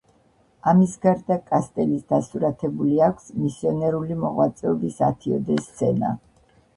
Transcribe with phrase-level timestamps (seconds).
[0.69, 6.11] ამის გარდა კასტელის დასურათებული აქვს მისიონერული მოღვაწეობის ათიოდე სცენა.